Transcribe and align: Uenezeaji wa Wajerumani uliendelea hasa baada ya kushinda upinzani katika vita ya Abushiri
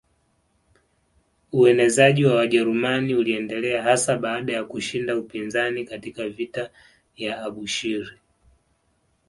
Uenezeaji 1.51 2.25
wa 2.25 2.35
Wajerumani 2.35 3.15
uliendelea 3.15 3.83
hasa 3.83 4.17
baada 4.17 4.53
ya 4.53 4.63
kushinda 4.63 5.17
upinzani 5.17 5.85
katika 5.85 6.29
vita 6.29 6.69
ya 7.17 7.41
Abushiri 7.41 8.19